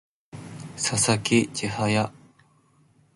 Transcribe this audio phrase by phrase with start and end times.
[0.77, 2.11] 佐々木千隼